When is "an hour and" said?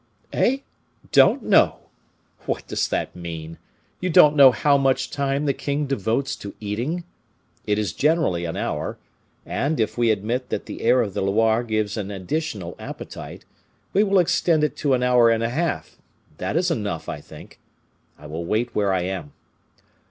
8.45-9.79, 14.95-15.43